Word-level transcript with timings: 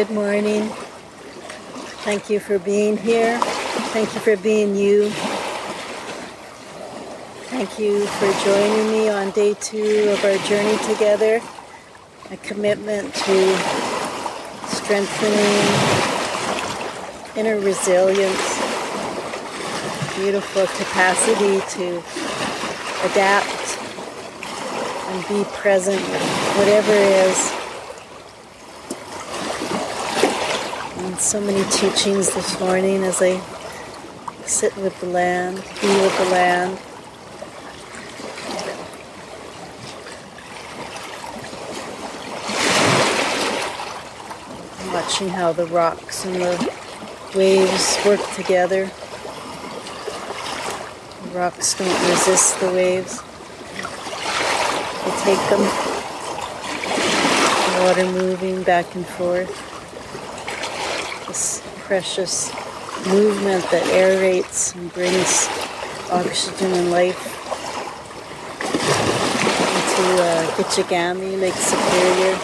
Good 0.00 0.12
morning. 0.12 0.66
Thank 2.06 2.30
you 2.30 2.40
for 2.40 2.58
being 2.58 2.96
here. 2.96 3.38
Thank 3.92 4.14
you 4.14 4.20
for 4.20 4.34
being 4.38 4.74
you. 4.74 5.10
Thank 7.50 7.78
you 7.78 8.06
for 8.06 8.32
joining 8.42 8.92
me 8.92 9.10
on 9.10 9.30
day 9.32 9.52
two 9.60 10.08
of 10.08 10.24
our 10.24 10.38
journey 10.48 10.78
together. 10.86 11.42
A 12.30 12.36
commitment 12.38 13.12
to 13.12 13.56
strengthening 14.68 15.68
inner 17.36 17.60
resilience, 17.60 18.58
beautiful 20.16 20.66
capacity 20.78 21.60
to 21.76 22.02
adapt 23.10 23.76
and 25.10 25.28
be 25.28 25.44
present, 25.50 26.00
whatever 26.56 26.94
is. 26.94 27.59
And 31.10 31.18
so 31.18 31.40
many 31.40 31.68
teachings 31.70 32.32
this 32.34 32.60
morning 32.60 33.02
as 33.02 33.20
I 33.20 33.40
sit 34.46 34.76
with 34.76 35.00
the 35.00 35.06
land, 35.06 35.56
be 35.56 35.88
with 35.88 36.16
the 36.18 36.26
land. 36.26 36.78
watching 44.94 45.28
how 45.28 45.52
the 45.52 45.66
rocks 45.66 46.24
and 46.24 46.36
the 46.36 46.72
waves 47.34 47.98
work 48.06 48.20
together. 48.36 48.88
The 51.24 51.30
rocks 51.36 51.74
don't 51.74 52.08
resist 52.08 52.60
the 52.60 52.70
waves. 52.70 53.20
They 55.02 55.10
take 55.24 55.50
them. 55.50 55.62
The 57.66 57.80
water 57.84 58.06
moving 58.12 58.62
back 58.62 58.94
and 58.94 59.04
forth. 59.04 59.69
This 61.30 61.62
precious 61.86 62.52
movement 63.06 63.62
that 63.70 63.84
aerates 63.94 64.74
and 64.74 64.92
brings 64.92 65.46
oxygen 66.10 66.72
and 66.72 66.90
life 66.90 67.24
into 69.76 70.22
uh, 70.24 70.50
Lake 71.38 71.54
Superior. 71.54 72.34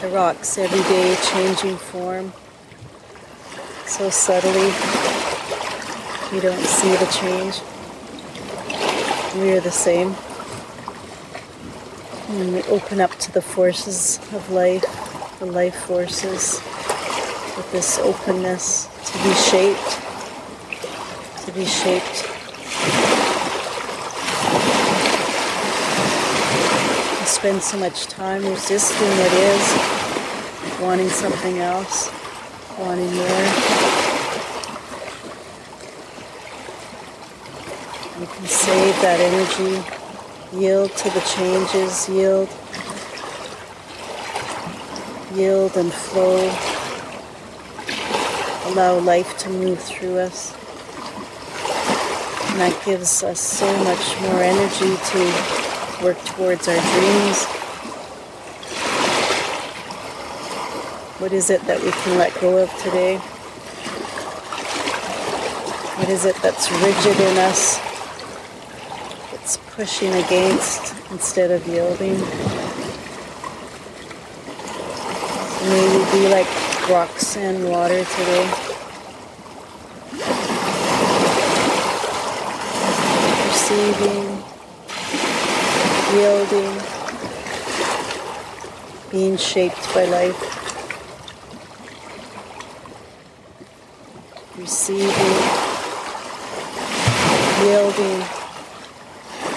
The 0.00 0.14
rocks 0.14 0.56
every 0.56 0.82
day 0.82 1.16
changing 1.32 1.78
form 1.78 2.32
so 3.84 4.08
subtly. 4.08 4.70
You 6.32 6.40
don't 6.40 6.64
see 6.64 6.94
the 6.94 7.06
change. 7.10 7.60
We 9.42 9.50
are 9.50 9.60
the 9.60 9.72
same. 9.72 10.14
And 12.28 12.54
we 12.54 12.62
open 12.72 13.00
up 13.00 13.16
to 13.18 13.32
the 13.32 13.42
forces 13.42 14.20
of 14.32 14.48
life 14.52 15.05
the 15.38 15.46
life 15.46 15.76
forces 15.84 16.60
with 17.56 17.68
this 17.72 17.98
openness 17.98 18.86
to 19.04 19.18
be 19.22 19.34
shaped 19.34 20.00
to 21.44 21.52
be 21.52 21.64
shaped 21.64 22.36
spend 27.36 27.62
so 27.62 27.78
much 27.78 28.06
time 28.06 28.42
resisting 28.46 29.08
what 29.08 29.32
is, 29.34 30.80
wanting 30.80 31.08
something 31.08 31.58
else, 31.58 32.10
wanting 32.78 33.14
more. 33.14 33.26
You 38.18 38.26
can 38.26 38.46
save 38.46 39.00
that 39.02 39.20
energy, 39.20 40.58
yield 40.58 40.90
to 40.96 41.10
the 41.10 41.20
changes, 41.20 42.08
yield, 42.08 42.48
yield 45.34 45.76
and 45.76 45.92
flow. 45.92 46.38
Allow 48.72 48.98
life 49.00 49.36
to 49.38 49.50
move 49.50 49.80
through 49.80 50.18
us. 50.18 50.52
And 52.50 52.60
that 52.60 52.82
gives 52.84 53.22
us 53.22 53.40
so 53.40 53.66
much 53.84 54.20
more 54.20 54.42
energy 54.42 54.96
to 54.96 55.66
work 56.02 56.18
towards 56.24 56.68
our 56.68 56.74
dreams? 56.74 57.44
What 61.18 61.32
is 61.32 61.48
it 61.48 61.62
that 61.62 61.82
we 61.82 61.90
can 61.90 62.18
let 62.18 62.38
go 62.40 62.58
of 62.58 62.70
today? 62.82 63.16
What 65.96 66.08
is 66.10 66.26
it 66.26 66.36
that's 66.42 66.70
rigid 66.70 67.20
in 67.20 67.38
us? 67.38 67.80
It's 69.32 69.56
pushing 69.74 70.12
against 70.12 70.94
instead 71.10 71.50
of 71.50 71.66
yielding. 71.66 72.20
May 75.70 75.98
we 75.98 76.04
be 76.18 76.28
like 76.28 76.48
rocks 76.88 77.36
and 77.36 77.68
water 77.68 78.02
today. 78.02 78.48
Receiving 83.48 84.42
yielding, 86.14 86.80
being 89.10 89.36
shaped 89.36 89.92
by 89.92 90.04
life, 90.06 90.40
receiving, 94.56 95.36
yielding, 97.60 98.24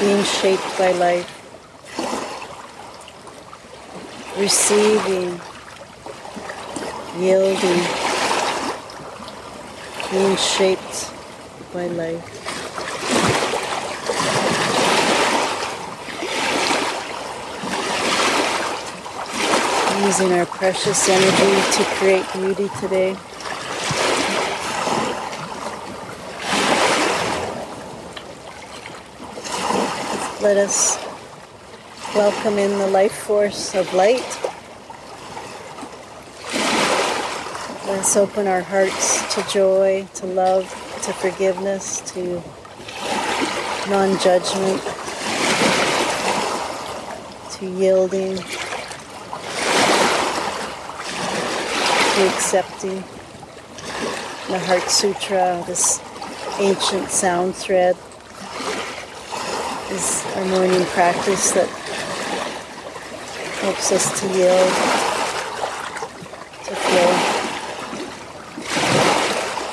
being 0.00 0.24
shaped 0.24 0.78
by 0.78 0.90
life, 0.90 1.28
receiving, 4.36 5.40
yielding, 7.18 7.82
being 10.10 10.36
shaped 10.36 11.12
by 11.72 11.86
life. 11.88 12.38
using 20.06 20.32
our 20.32 20.46
precious 20.46 21.08
energy 21.08 21.76
to 21.76 21.84
create 21.96 22.24
beauty 22.32 22.68
today. 22.80 23.16
Let 30.40 30.56
us 30.56 31.04
welcome 32.14 32.58
in 32.58 32.78
the 32.78 32.86
life 32.86 33.12
force 33.12 33.74
of 33.74 33.92
light. 33.92 34.47
Let 37.88 38.00
us 38.00 38.16
open 38.18 38.46
our 38.46 38.60
hearts 38.60 39.34
to 39.34 39.42
joy, 39.48 40.06
to 40.16 40.26
love, 40.26 40.68
to 41.04 41.12
forgiveness, 41.14 42.02
to 42.12 42.42
non 43.88 44.18
judgment, 44.20 44.82
to 47.52 47.66
yielding. 47.66 48.36
to 52.18 52.26
accepting 52.34 52.96
the 54.48 54.58
Heart 54.58 54.90
Sutra, 54.90 55.62
this 55.66 56.00
ancient 56.58 57.08
sound 57.10 57.54
thread, 57.54 57.96
is 59.92 60.24
our 60.34 60.44
morning 60.46 60.84
practice 60.86 61.52
that 61.52 61.68
helps 63.60 63.92
us 63.92 64.20
to 64.20 64.26
yield, 64.36 64.72
to 66.66 66.74
flow. 66.74 67.37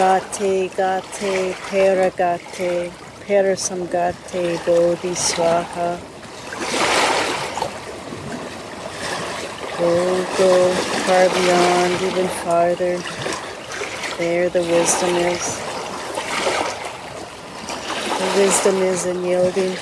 Gate, 0.00 0.72
gate, 0.76 1.54
paragate, 1.68 2.90
parasamgate, 3.26 4.64
bodhi 4.64 5.10
swaha. 5.10 6.00
Go, 9.76 9.92
go 10.38 10.74
far 11.04 11.28
beyond, 11.28 12.00
even 12.00 12.28
farther. 12.40 12.96
There 14.16 14.48
the 14.48 14.62
wisdom 14.62 15.16
is. 15.16 15.58
The 18.16 18.28
wisdom 18.40 18.76
is 18.76 19.04
in 19.04 19.22
yielding, 19.22 19.76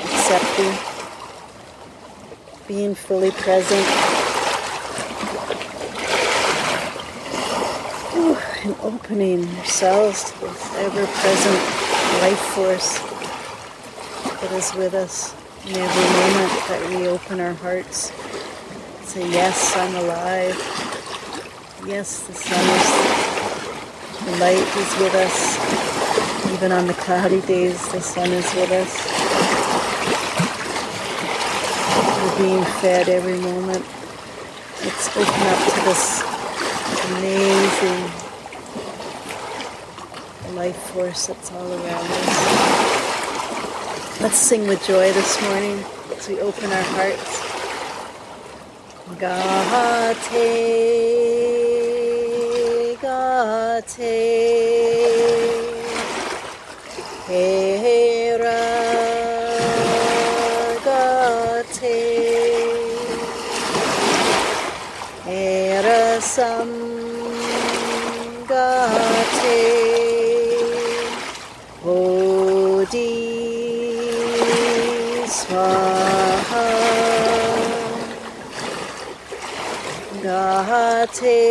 accepting, 0.00 0.72
being 2.66 2.94
fully 2.94 3.32
present. 3.32 4.23
And 8.64 8.74
opening 8.80 9.46
ourselves 9.58 10.32
to 10.32 10.40
this 10.40 10.74
ever 10.76 11.06
present 11.06 11.60
life 12.22 12.40
force 12.56 12.98
that 14.40 14.50
is 14.52 14.74
with 14.74 14.94
us 14.94 15.34
in 15.66 15.76
every 15.76 16.08
moment 16.16 16.52
that 16.68 16.88
we 16.88 17.06
open 17.08 17.40
our 17.40 17.52
hearts, 17.52 18.10
say, 19.02 19.30
Yes, 19.30 19.76
I'm 19.76 19.94
alive. 19.96 20.56
Yes, 21.86 22.26
the 22.26 22.32
sun 22.32 22.64
is, 22.72 22.88
the 24.24 24.36
light 24.40 24.56
is 24.56 24.98
with 24.98 25.14
us. 25.14 26.54
Even 26.54 26.72
on 26.72 26.86
the 26.86 26.94
cloudy 26.94 27.42
days, 27.42 27.86
the 27.92 28.00
sun 28.00 28.30
is 28.30 28.54
with 28.54 28.70
us. 28.72 28.92
We're 32.22 32.38
being 32.48 32.64
fed 32.80 33.10
every 33.10 33.38
moment. 33.40 33.84
Let's 34.82 35.08
open 35.14 35.42
up 35.52 35.60
to 35.68 35.80
this 35.84 36.22
amazing 37.10 38.23
life 40.54 40.76
force 40.92 41.26
that's 41.26 41.50
all 41.52 41.72
around 41.72 42.06
us. 42.10 43.00
Let's 44.20 44.36
sing 44.36 44.68
with 44.68 44.86
joy 44.86 45.12
this 45.12 45.42
morning 45.42 45.84
as 46.16 46.28
we 46.28 46.40
open 46.40 46.70
our 46.70 46.82
hearts. 46.82 47.42
Gate, 49.18 49.78
gate, 53.90 54.30
hera, 57.26 58.60
gate, 60.84 61.80
hera 65.24 66.20
sam, 66.20 66.93
Bodhi 72.84 73.08
Swaha. 75.36 76.66
Gate 80.22 81.44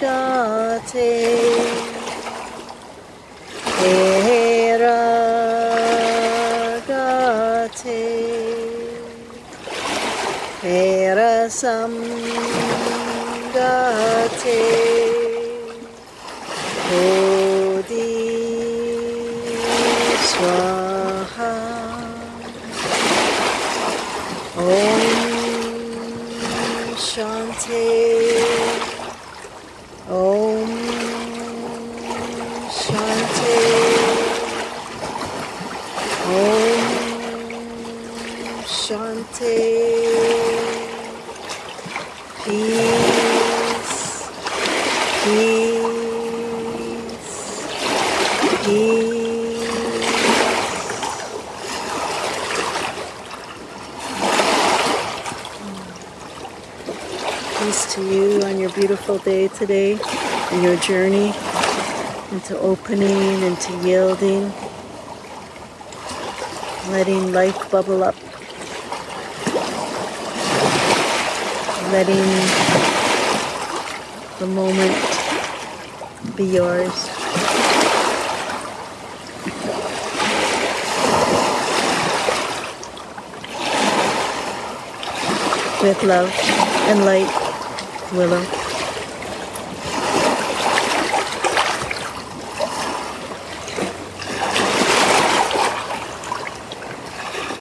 Gate 0.00 1.08
Hera 4.26 5.00
Gate 6.88 8.00
Hera 10.62 11.48
Sam 11.48 11.92
Gate 13.54 14.58
Bodhi 16.90 18.10
Swaha 20.30 21.54
Om 24.58 25.01
Shanti 27.62 28.42
Om 30.10 30.70
Shanti. 32.82 33.58
Om 36.26 36.82
Shanti. 38.66 39.58
Peace. 42.44 44.02
Peace 45.22 45.61
Peace 57.62 57.94
to 57.94 58.02
you 58.02 58.42
on 58.42 58.58
your 58.58 58.70
beautiful 58.70 59.18
day 59.18 59.46
today, 59.46 59.92
in 60.50 60.62
your 60.64 60.74
journey 60.78 61.32
into 62.32 62.58
opening, 62.58 63.40
into 63.42 63.72
yielding, 63.86 64.52
letting 66.90 67.32
life 67.32 67.70
bubble 67.70 68.02
up, 68.02 68.16
letting 71.92 72.26
the 74.40 74.46
moment 74.52 74.96
be 76.36 76.46
yours. 76.46 76.90
With 85.80 86.02
love 86.02 86.32
and 86.88 87.04
light, 87.04 87.41
Willow. 88.12 88.61